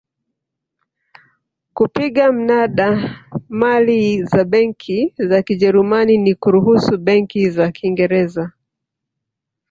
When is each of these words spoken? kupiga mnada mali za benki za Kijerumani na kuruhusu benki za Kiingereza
kupiga 1.75 2.25
mnada 2.37 2.89
mali 3.61 4.01
za 4.29 4.43
benki 4.51 4.99
za 5.29 5.41
Kijerumani 5.43 6.17
na 6.17 6.33
kuruhusu 6.41 6.97
benki 6.97 7.49
za 7.49 7.71
Kiingereza 7.71 8.51